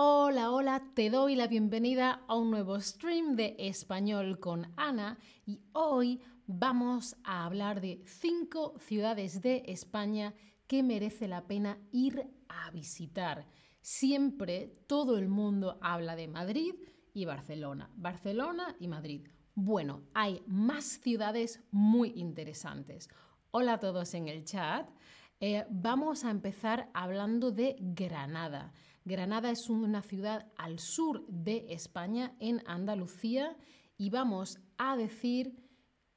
[0.00, 5.60] Hola, hola, te doy la bienvenida a un nuevo stream de español con Ana y
[5.72, 10.34] hoy vamos a hablar de cinco ciudades de España
[10.68, 13.48] que merece la pena ir a visitar.
[13.80, 16.76] Siempre todo el mundo habla de Madrid
[17.12, 19.26] y Barcelona, Barcelona y Madrid.
[19.56, 23.08] Bueno, hay más ciudades muy interesantes.
[23.50, 24.88] Hola a todos en el chat.
[25.40, 28.72] Eh, vamos a empezar hablando de Granada.
[29.08, 33.56] Granada es una ciudad al sur de España, en Andalucía,
[33.96, 35.64] y vamos a decir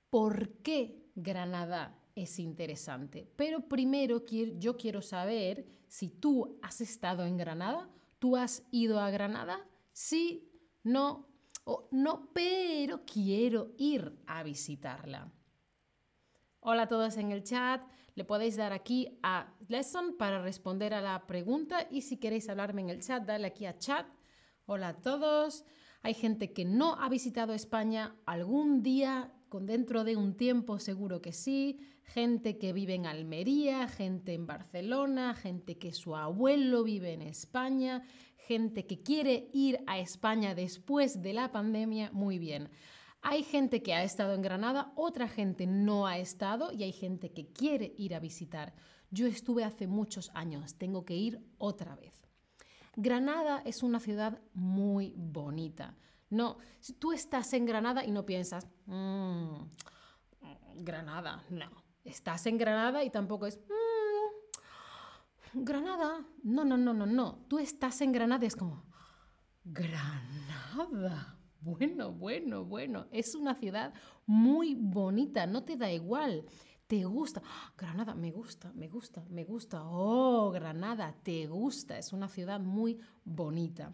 [0.09, 3.31] por qué Granada es interesante.
[3.37, 4.23] Pero primero
[4.57, 10.51] yo quiero saber si tú has estado en Granada, tú has ido a Granada, sí,
[10.83, 11.29] no,
[11.63, 15.31] o no, pero quiero ir a visitarla.
[16.63, 17.81] Hola a todos en el chat.
[18.13, 22.81] Le podéis dar aquí a Lesson para responder a la pregunta y si queréis hablarme
[22.81, 24.05] en el chat, dale aquí a chat.
[24.67, 25.65] Hola a todos.
[26.03, 31.19] Hay gente que no ha visitado España algún día, con dentro de un tiempo seguro
[31.19, 31.79] que sí.
[32.03, 38.03] Gente que vive en Almería, gente en Barcelona, gente que su abuelo vive en España,
[38.37, 42.11] gente que quiere ir a España después de la pandemia.
[42.13, 42.69] Muy bien.
[43.23, 47.31] Hay gente que ha estado en Granada, otra gente no ha estado y hay gente
[47.31, 48.73] que quiere ir a visitar.
[49.11, 52.19] Yo estuve hace muchos años, tengo que ir otra vez.
[52.95, 55.95] Granada es una ciudad muy bonita.
[56.29, 56.57] No,
[56.97, 59.65] tú estás en Granada y no piensas, mmm,
[60.77, 61.69] Granada, no.
[62.03, 66.25] Estás en Granada y tampoco es, mmm, Granada.
[66.43, 67.45] No, no, no, no, no.
[67.47, 68.83] Tú estás en Granada y es como,
[69.63, 71.37] Granada.
[71.61, 73.05] Bueno, bueno, bueno.
[73.11, 73.93] Es una ciudad
[74.25, 76.43] muy bonita, no te da igual.
[76.87, 77.43] Te gusta.
[77.77, 79.83] Granada, me gusta, me gusta, me gusta.
[79.85, 81.99] Oh, Granada, te gusta.
[81.99, 83.93] Es una ciudad muy bonita.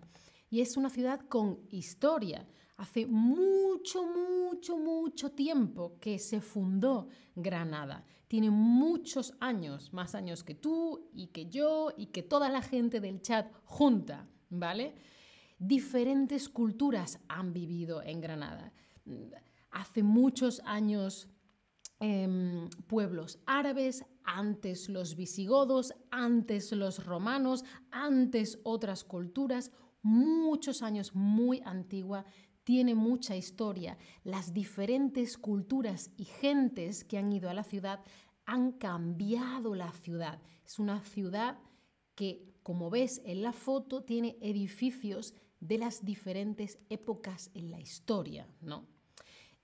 [0.50, 2.48] Y es una ciudad con historia.
[2.78, 8.06] Hace mucho, mucho, mucho tiempo que se fundó Granada.
[8.30, 13.02] Tiene muchos años, más años que tú y que yo y que toda la gente
[13.02, 14.96] del chat junta, ¿vale?
[15.58, 18.74] Diferentes culturas han vivido en Granada.
[19.72, 21.30] Hace muchos años
[22.00, 31.62] em, pueblos árabes, antes los visigodos, antes los romanos, antes otras culturas, muchos años, muy
[31.66, 32.26] antigua,
[32.64, 33.98] tiene mucha historia.
[34.24, 38.02] Las diferentes culturas y gentes que han ido a la ciudad
[38.46, 40.42] han cambiado la ciudad.
[40.66, 41.60] Es una ciudad
[42.16, 48.48] que, como ves en la foto, tiene edificios de las diferentes épocas en la historia,
[48.62, 48.88] ¿no?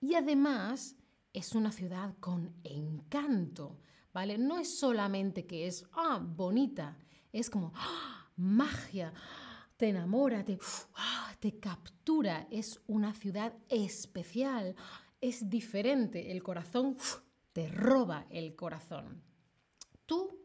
[0.00, 0.96] Y además
[1.32, 3.80] es una ciudad con encanto,
[4.12, 4.38] ¿vale?
[4.38, 6.96] No es solamente que es, ah, bonita,
[7.32, 9.12] es como, ah, magia,
[9.76, 10.58] te enamora, te,
[10.94, 14.76] ah, te captura, es una ciudad especial,
[15.20, 16.96] es diferente, el corazón
[17.52, 19.22] te roba el corazón.
[20.06, 20.43] Tú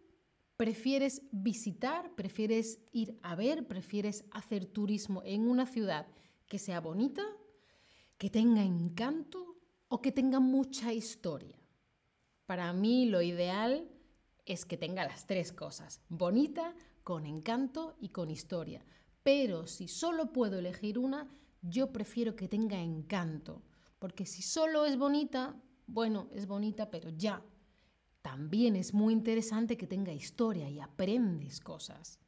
[0.60, 6.06] ¿Prefieres visitar, prefieres ir a ver, prefieres hacer turismo en una ciudad
[6.50, 7.24] que sea bonita,
[8.18, 9.56] que tenga encanto
[9.88, 11.58] o que tenga mucha historia?
[12.46, 13.88] Para mí lo ideal
[14.46, 18.84] es que tenga las tres cosas, bonita, con encanto y con historia.
[19.24, 21.30] Pero si solo puedo elegir una,
[21.62, 23.62] yo prefiero que tenga encanto,
[23.98, 25.56] porque si solo es bonita,
[25.88, 27.42] bueno, es bonita, pero ya,
[28.40, 32.22] también es muy interesante que tenga historia y aprendes cosas.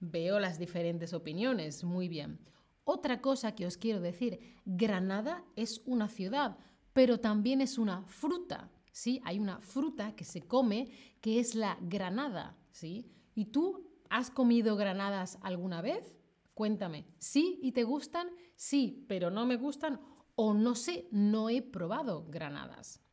[0.00, 2.40] Veo las diferentes opiniones, muy bien.
[2.82, 6.58] Otra cosa que os quiero decir, Granada es una ciudad,
[6.92, 9.20] pero también es una fruta, ¿sí?
[9.24, 10.90] Hay una fruta que se come
[11.20, 13.08] que es la granada, ¿sí?
[13.36, 16.16] ¿Y tú has comido granadas alguna vez?
[16.54, 18.30] Cuéntame, ¿sí y te gustan?
[18.56, 20.00] Sí, pero no me gustan
[20.34, 23.05] o no sé, no he probado granadas.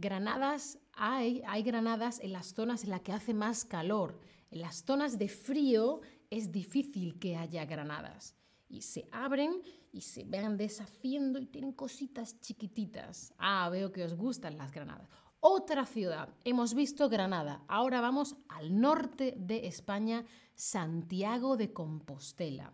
[0.00, 4.18] Granadas, hay, hay granadas en las zonas en las que hace más calor.
[4.50, 6.00] En las zonas de frío
[6.30, 8.34] es difícil que haya granadas.
[8.66, 9.60] Y se abren
[9.92, 13.34] y se vean deshaciendo y tienen cositas chiquititas.
[13.36, 15.06] Ah, veo que os gustan las granadas.
[15.40, 16.30] Otra ciudad.
[16.44, 17.62] Hemos visto Granada.
[17.68, 20.24] Ahora vamos al norte de España,
[20.54, 22.72] Santiago de Compostela.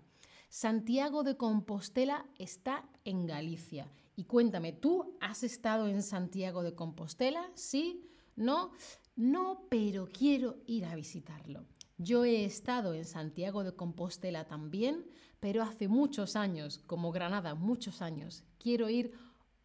[0.49, 7.50] Santiago de Compostela está en Galicia y cuéntame, ¿tú has estado en Santiago de Compostela?
[7.54, 8.10] ¿Sí?
[8.34, 8.72] ¿No?
[9.14, 11.66] No, pero quiero ir a visitarlo.
[11.98, 15.06] Yo he estado en Santiago de Compostela también,
[15.38, 18.44] pero hace muchos años, como Granada, muchos años.
[18.58, 19.12] Quiero ir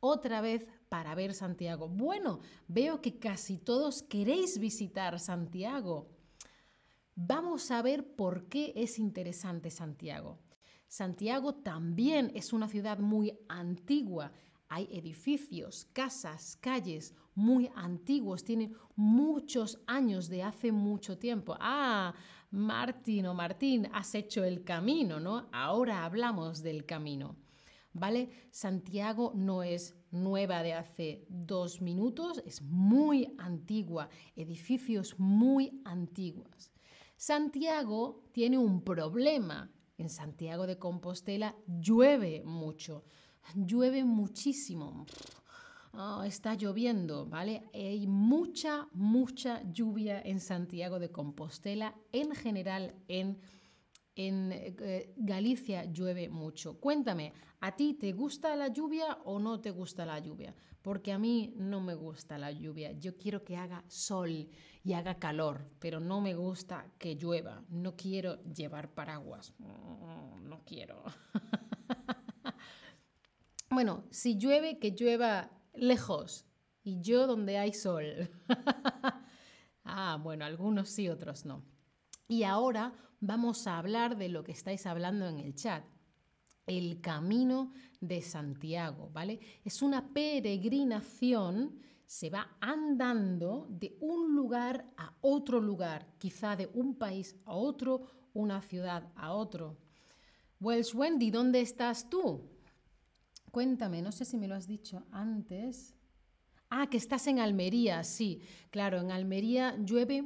[0.02, 1.88] otra vez para ver Santiago.
[1.88, 6.10] Bueno, veo que casi todos queréis visitar Santiago.
[7.16, 10.40] Vamos a ver por qué es interesante Santiago.
[10.92, 14.34] Santiago también es una ciudad muy antigua.
[14.68, 21.56] Hay edificios, casas, calles muy antiguos, tienen muchos años de hace mucho tiempo.
[21.62, 22.14] Ah,
[22.50, 25.48] Martín o Martín, has hecho el camino, ¿no?
[25.54, 27.38] Ahora hablamos del camino.
[27.94, 28.50] ¿Vale?
[28.52, 36.74] Santiago no es nueva de hace dos minutos, es muy antigua, edificios muy antiguos.
[37.16, 39.72] Santiago tiene un problema.
[40.02, 43.04] En Santiago de Compostela llueve mucho,
[43.54, 45.06] llueve muchísimo.
[45.94, 47.70] Ah, está lloviendo, ¿vale?
[47.72, 53.38] Hay mucha, mucha lluvia en Santiago de Compostela, en general en,
[54.16, 56.80] en eh, Galicia llueve mucho.
[56.80, 60.54] Cuéntame, ¿a ti te gusta la lluvia o no te gusta la lluvia?
[60.82, 62.92] Porque a mí no me gusta la lluvia.
[62.94, 64.50] Yo quiero que haga sol
[64.84, 67.64] y haga calor, pero no me gusta que llueva.
[67.70, 69.54] No quiero llevar paraguas.
[69.60, 71.04] Mm, no quiero.
[73.70, 76.46] bueno, si llueve, que llueva lejos
[76.84, 78.32] y yo donde hay sol.
[79.84, 81.64] ah, bueno, algunos sí, otros no.
[82.32, 85.84] Y ahora vamos a hablar de lo que estáis hablando en el chat.
[86.66, 89.42] El camino de Santiago, ¿vale?
[89.66, 96.96] Es una peregrinación, se va andando de un lugar a otro lugar, quizá de un
[96.96, 98.04] país a otro,
[98.34, 99.76] una ciudad a otro.
[100.62, 102.50] Welsh Wendy, ¿dónde estás tú?
[103.52, 105.94] Cuéntame, no sé si me lo has dicho antes.
[106.70, 108.40] Ah, que estás en Almería, sí.
[108.70, 110.24] Claro, en Almería llueve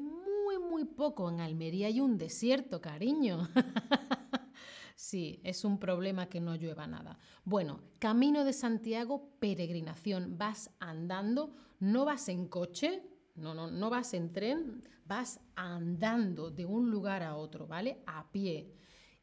[0.88, 1.30] poco.
[1.30, 3.48] En Almería hay un desierto, cariño.
[4.96, 7.18] sí, es un problema que no llueva nada.
[7.44, 10.38] Bueno, Camino de Santiago, peregrinación.
[10.38, 13.04] Vas andando, no vas en coche,
[13.36, 18.02] no, no, no vas en tren, vas andando de un lugar a otro, ¿vale?
[18.06, 18.74] A pie.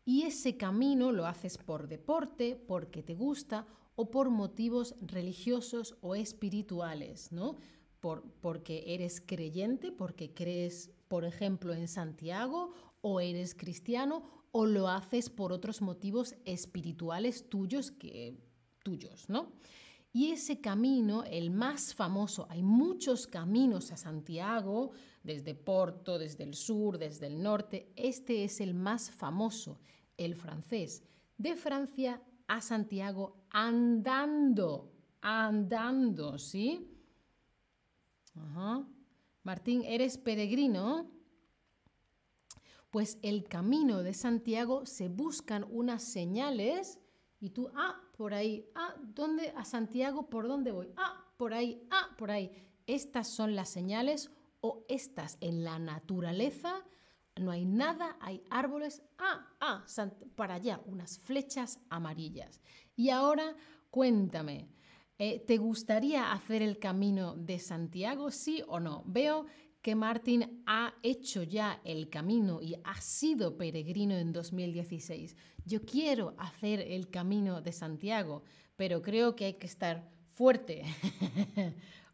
[0.04, 6.14] Y ese camino lo haces por deporte, porque te gusta o por motivos religiosos o
[6.14, 7.56] espirituales, ¿no?
[8.02, 14.88] Por, porque eres creyente, porque crees, por ejemplo, en Santiago, o eres cristiano, o lo
[14.88, 18.36] haces por otros motivos espirituales tuyos que
[18.82, 19.52] tuyos, ¿no?
[20.12, 24.90] Y ese camino, el más famoso, hay muchos caminos a Santiago,
[25.22, 29.78] desde Porto, desde el sur, desde el norte, este es el más famoso,
[30.18, 31.04] el francés.
[31.38, 36.91] De Francia a Santiago andando, andando, ¿sí?
[38.34, 38.86] Ajá.
[39.42, 41.10] Martín, ¿eres peregrino?
[42.90, 46.98] Pues el camino de Santiago se buscan unas señales
[47.40, 49.52] y tú, ah, por ahí, ah, ¿dónde?
[49.56, 50.92] A Santiago, ¿por dónde voy?
[50.96, 52.50] Ah, por ahí, ah, por ahí.
[52.86, 54.30] Estas son las señales
[54.60, 56.84] o estas en la naturaleza
[57.40, 59.02] no hay nada, hay árboles.
[59.18, 59.84] Ah, ah,
[60.36, 62.60] para allá, unas flechas amarillas.
[62.94, 63.56] Y ahora
[63.90, 64.68] cuéntame,
[65.18, 69.04] eh, ¿te gustaría hacer el camino de Santiago, sí o no?
[69.06, 69.46] Veo
[69.82, 75.36] que Martín ha hecho ya el camino y ha sido peregrino en 2016.
[75.64, 78.42] Yo quiero hacer el camino de Santiago,
[78.76, 80.84] pero creo que hay que estar fuerte.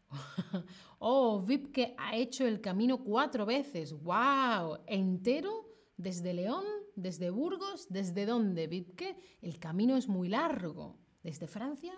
[0.99, 3.93] oh, Vipke ha hecho el camino cuatro veces.
[3.93, 4.79] ¡Wow!
[4.87, 5.67] ¿Entero?
[5.95, 6.65] ¿Desde León?
[6.95, 7.87] ¿Desde Burgos?
[7.89, 9.15] ¿Desde dónde, Vipke?
[9.41, 10.97] El camino es muy largo.
[11.21, 11.93] ¿Desde Francia?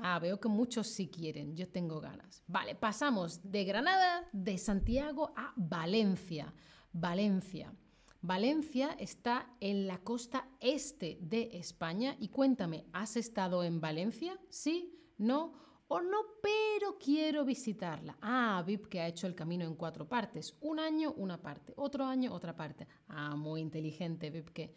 [0.00, 2.42] Ah, veo que muchos sí quieren, yo tengo ganas.
[2.46, 6.54] Vale, pasamos de Granada, de Santiago a Valencia.
[6.92, 7.74] Valencia.
[8.20, 14.38] Valencia está en la costa este de España y cuéntame, ¿has estado en Valencia?
[14.48, 14.98] ¿Sí?
[15.18, 15.62] ¿No?
[15.92, 18.16] o no, pero quiero visitarla.
[18.22, 20.56] Ah, VIP que ha hecho el camino en cuatro partes.
[20.62, 21.74] Un año, una parte.
[21.76, 22.88] Otro año, otra parte.
[23.08, 24.74] Ah, muy inteligente, VIP que...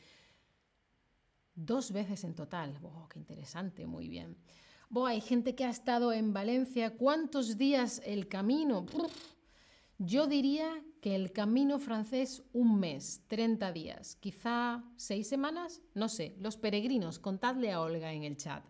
[1.53, 2.77] Dos veces en total.
[2.84, 4.36] Oh, qué interesante, muy bien.
[5.04, 6.96] Hay gente que ha estado en Valencia.
[6.96, 8.86] ¿Cuántos días el camino?
[9.98, 16.36] Yo diría que el camino francés un mes, 30 días, quizá seis semanas, no sé.
[16.40, 18.64] Los peregrinos, contadle a Olga en el chat.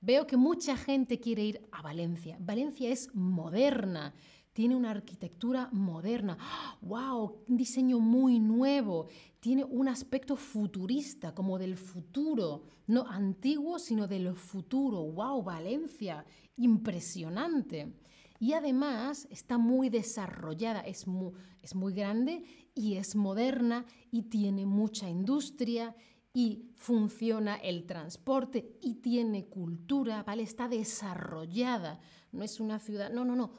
[0.00, 2.36] Veo que mucha gente quiere ir a Valencia.
[2.38, 4.14] Valencia es moderna,
[4.58, 6.36] tiene una arquitectura moderna.
[6.80, 7.44] ¡Wow!
[7.46, 9.06] Un diseño muy nuevo.
[9.38, 12.64] Tiene un aspecto futurista, como del futuro.
[12.88, 15.12] No antiguo, sino del futuro.
[15.12, 15.44] ¡Wow!
[15.44, 16.24] Valencia.
[16.56, 17.94] Impresionante.
[18.40, 22.42] Y además está muy desarrollada, es muy, es muy grande
[22.74, 25.94] y es moderna y tiene mucha industria
[26.32, 30.42] y funciona el transporte y tiene cultura, ¿vale?
[30.42, 32.00] Está desarrollada.
[32.32, 33.52] No es una ciudad, no, no, no.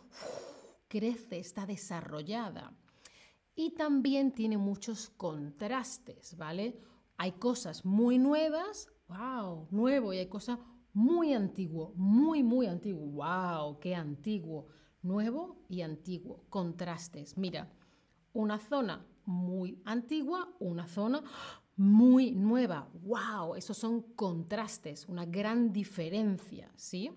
[0.90, 2.74] Crece, está desarrollada.
[3.56, 6.80] y también tiene muchos contrastes, ¿vale?
[7.18, 10.60] Hay cosas muy nuevas, wow, nuevo, y hay cosas
[10.94, 14.68] muy antiguo, muy, muy antiguo, wow, qué antiguo,
[15.02, 17.38] nuevo y antiguo, contrastes.
[17.38, 17.70] Mira,
[18.32, 21.22] una zona muy antigua, una zona
[21.76, 22.90] muy nueva.
[23.04, 23.56] ¡Wow!
[23.56, 27.12] Esos son contrastes, una gran diferencia, ¿sí?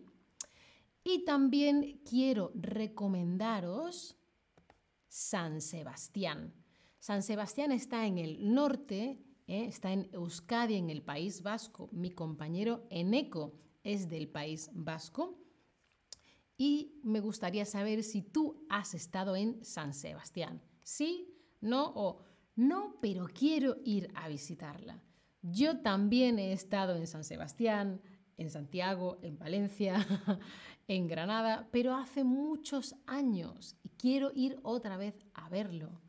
[1.05, 4.17] Y también quiero recomendaros
[5.09, 6.55] San Sebastián.
[6.99, 9.65] San Sebastián está en el norte, ¿eh?
[9.65, 11.89] está en Euskadi, en el País Vasco.
[11.93, 15.39] Mi compañero Eneco es del País Vasco.
[16.57, 20.63] Y me gustaría saber si tú has estado en San Sebastián.
[20.85, 21.35] ¿Sí?
[21.61, 21.93] ¿No?
[21.95, 22.21] O
[22.55, 25.03] no, pero quiero ir a visitarla.
[25.41, 28.01] Yo también he estado en San Sebastián,
[28.37, 29.95] en Santiago, en Valencia,
[30.89, 36.01] en Granada, pero hace muchos años y quiero ir otra vez a verlo.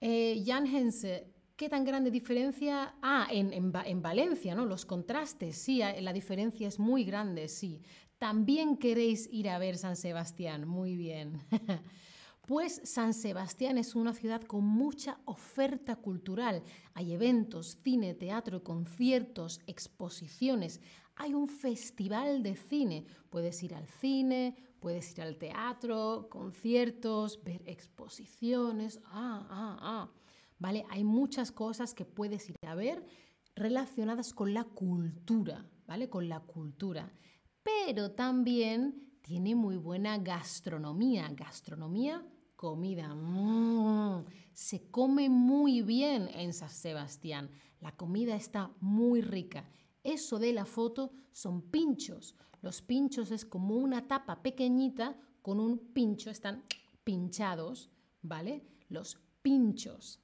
[0.00, 2.96] Eh, Jan Hense, ¿qué tan grande diferencia?
[3.02, 4.66] Ah, en, en, Valencia, ¿no?
[4.66, 7.80] Los contrastes, sí, la diferencia es muy grande, sí.
[8.18, 11.40] También queréis ir a ver San Sebastián, muy bien.
[12.46, 16.64] Pues San Sebastián es una ciudad con mucha oferta cultural.
[16.92, 20.80] Hay eventos, cine, teatro, conciertos, exposiciones.
[21.14, 23.06] Hay un festival de cine.
[23.30, 29.00] Puedes ir al cine, puedes ir al teatro, conciertos, ver exposiciones.
[29.04, 30.10] Ah, ah, ah.
[30.58, 30.84] ¿Vale?
[30.90, 33.06] Hay muchas cosas que puedes ir a ver
[33.54, 36.08] relacionadas con la cultura, ¿vale?
[36.08, 37.12] Con la cultura.
[37.62, 41.28] Pero también tiene muy buena gastronomía.
[41.34, 42.24] Gastronomía,
[42.56, 43.14] comida.
[43.14, 47.50] Mm, se come muy bien en San Sebastián.
[47.80, 49.68] La comida está muy rica.
[50.04, 52.36] Eso de la foto son pinchos.
[52.60, 56.64] Los pinchos es como una tapa pequeñita con un pincho, están
[57.02, 57.90] pinchados,
[58.22, 58.64] ¿vale?
[58.88, 60.20] Los pinchos.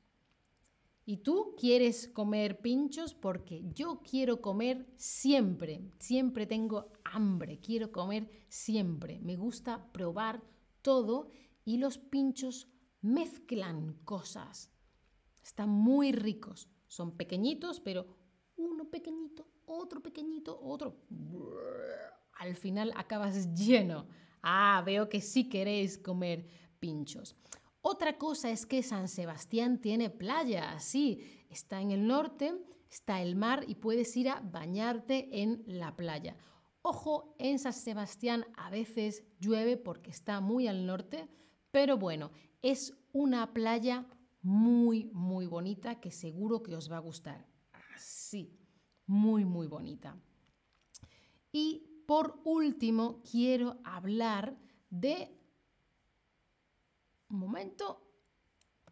[1.09, 3.15] ¿Y tú quieres comer pinchos?
[3.15, 9.19] Porque yo quiero comer siempre, siempre tengo hambre, quiero comer siempre.
[9.21, 10.43] Me gusta probar
[10.83, 11.31] todo
[11.65, 12.69] y los pinchos
[13.01, 14.71] mezclan cosas.
[15.43, 16.69] Están muy ricos.
[16.89, 18.05] Son pequeñitos, pero
[18.57, 21.07] uno pequeñito, otro pequeñito, otro.
[22.35, 24.07] Al final acabas lleno.
[24.43, 26.47] Ah, veo que sí queréis comer
[26.79, 27.35] pinchos.
[27.91, 32.55] Otra cosa es que San Sebastián tiene playa, sí, está en el norte,
[32.91, 36.37] está el mar y puedes ir a bañarte en la playa.
[36.83, 41.31] Ojo, en San Sebastián a veces llueve porque está muy al norte,
[41.71, 42.31] pero bueno,
[42.61, 44.07] es una playa
[44.43, 47.47] muy, muy bonita que seguro que os va a gustar.
[47.97, 48.55] Sí,
[49.07, 50.15] muy, muy bonita.
[51.51, 54.59] Y por último, quiero hablar
[54.91, 55.39] de
[57.31, 58.05] un momento.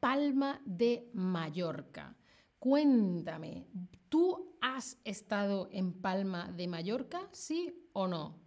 [0.00, 2.14] Palma de Mallorca.
[2.58, 3.66] Cuéntame,
[4.08, 7.28] ¿tú has estado en Palma de Mallorca?
[7.32, 8.38] ¿Sí o no?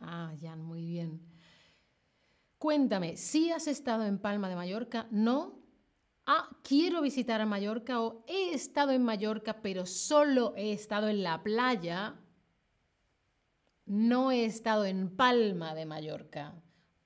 [0.00, 1.20] Ah, Jan, muy bien.
[2.58, 5.06] Cuéntame, ¿sí has estado en Palma de Mallorca?
[5.10, 5.60] ¿No?
[6.26, 11.22] Ah, quiero visitar a Mallorca o he estado en Mallorca, pero solo he estado en
[11.22, 12.16] la playa.
[13.84, 16.54] No he estado en Palma de Mallorca.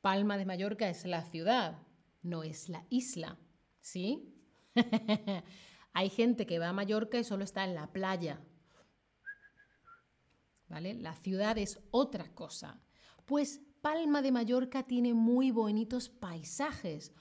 [0.00, 1.82] Palma de Mallorca es la ciudad,
[2.22, 3.38] no es la isla,
[3.80, 4.34] ¿sí?
[5.92, 8.40] Hay gente que va a Mallorca y solo está en la playa.
[10.68, 10.94] ¿Vale?
[10.94, 12.80] La ciudad es otra cosa.
[13.26, 17.12] Pues Palma de Mallorca tiene muy bonitos paisajes.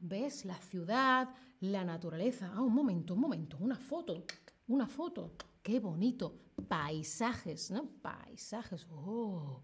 [0.00, 0.44] ¿Ves?
[0.44, 2.52] La ciudad, la naturaleza.
[2.54, 4.24] Ah, un momento, un momento, una foto,
[4.68, 5.34] una foto.
[5.62, 6.38] Qué bonito.
[6.68, 7.88] Paisajes, ¿no?
[8.02, 8.86] Paisajes.
[8.90, 9.62] Oh.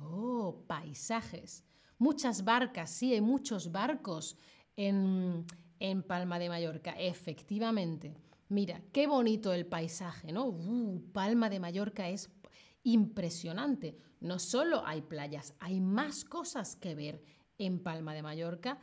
[0.00, 1.64] Oh, paisajes.
[1.98, 4.36] Muchas barcas, sí, hay muchos barcos
[4.76, 5.44] en,
[5.78, 8.16] en Palma de Mallorca, efectivamente.
[8.48, 10.46] Mira, qué bonito el paisaje, ¿no?
[10.46, 12.30] Uh, Palma de Mallorca es
[12.82, 13.96] impresionante.
[14.20, 17.22] No solo hay playas, hay más cosas que ver
[17.58, 18.78] en Palma de Mallorca,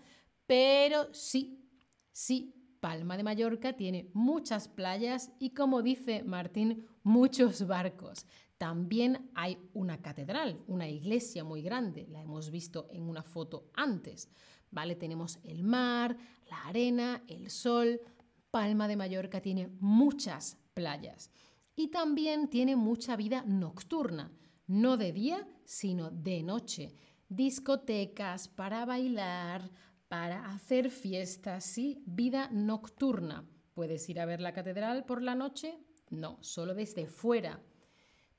[0.46, 1.68] pero sí,
[2.12, 8.26] sí, Palma de Mallorca tiene muchas playas y como dice Martín, muchos barcos.
[8.58, 14.30] También hay una catedral, una iglesia muy grande, la hemos visto en una foto antes.
[14.72, 14.96] ¿Vale?
[14.96, 16.18] Tenemos el mar,
[16.50, 18.02] la arena, el sol.
[18.50, 21.32] Palma de Mallorca tiene muchas playas
[21.76, 24.32] y también tiene mucha vida nocturna,
[24.66, 26.96] no de día, sino de noche.
[27.30, 29.70] Discotecas para bailar,
[30.08, 33.48] para hacer fiestas, sí, vida nocturna.
[33.74, 35.78] ¿Puedes ir a ver la catedral por la noche?
[36.10, 37.62] No, solo desde fuera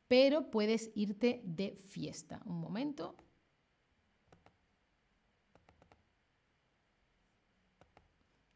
[0.08, 2.40] pero puedes irte de fiesta.
[2.46, 3.14] Un momento.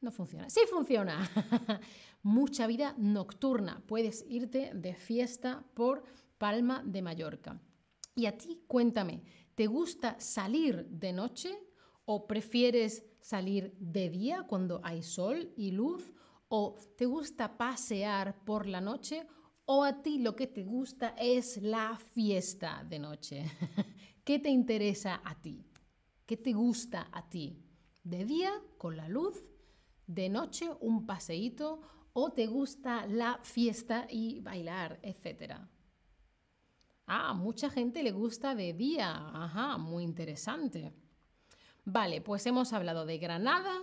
[0.02, 0.50] no funciona.
[0.50, 1.28] Sí funciona.
[2.22, 3.82] Mucha vida nocturna.
[3.86, 6.02] Puedes irte de fiesta por
[6.38, 7.60] Palma de Mallorca.
[8.14, 9.22] Y a ti, cuéntame,
[9.54, 11.58] ¿te gusta salir de noche
[12.04, 16.12] o prefieres salir de día cuando hay sol y luz?
[16.48, 19.26] ¿O te gusta pasear por la noche?
[19.64, 23.44] ¿O a ti lo que te gusta es la fiesta de noche?
[24.24, 25.64] ¿Qué te interesa a ti?
[26.26, 27.62] ¿Qué te gusta a ti?
[28.02, 29.44] ¿De día con la luz?
[30.06, 31.80] ¿De noche un paseíto?
[32.12, 35.68] ¿O te gusta la fiesta y bailar, etcétera?
[37.06, 39.10] Ah, mucha gente le gusta de día.
[39.32, 40.92] Ajá, muy interesante.
[41.84, 43.74] Vale, pues hemos hablado de Granada,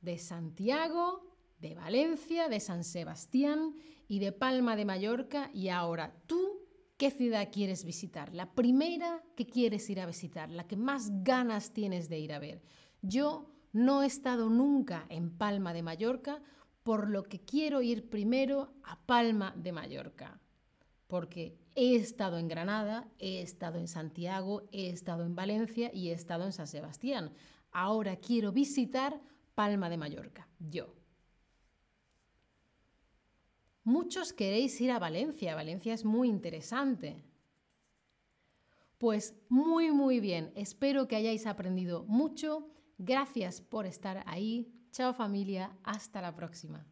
[0.00, 1.29] de Santiago,
[1.60, 3.74] de Valencia, de San Sebastián
[4.08, 5.50] y de Palma de Mallorca.
[5.52, 6.60] Y ahora, ¿tú
[6.96, 8.34] qué ciudad quieres visitar?
[8.34, 12.38] La primera que quieres ir a visitar, la que más ganas tienes de ir a
[12.38, 12.62] ver.
[13.02, 16.42] Yo no he estado nunca en Palma de Mallorca,
[16.82, 20.40] por lo que quiero ir primero a Palma de Mallorca.
[21.06, 26.12] Porque he estado en Granada, he estado en Santiago, he estado en Valencia y he
[26.12, 27.32] estado en San Sebastián.
[27.72, 29.20] Ahora quiero visitar
[29.54, 30.99] Palma de Mallorca, yo.
[33.84, 37.24] Muchos queréis ir a Valencia, Valencia es muy interesante.
[38.98, 42.68] Pues muy, muy bien, espero que hayáis aprendido mucho.
[42.98, 44.70] Gracias por estar ahí.
[44.92, 46.89] Chao familia, hasta la próxima.